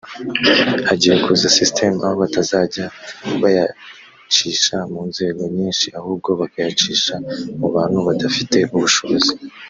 [0.87, 2.85] hagiye kuza system aho batazajya
[3.41, 7.13] bayacisha mu nzego nyinshi ahubwo bakayacisha
[7.59, 9.33] mu bantu badafite ubushobozi